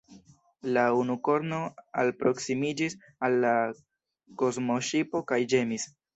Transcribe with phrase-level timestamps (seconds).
[0.77, 1.59] La unukorno
[2.05, 2.97] alproskimiĝis
[3.29, 3.53] al la
[4.43, 5.89] kosmoŝipo kaj ĝemis.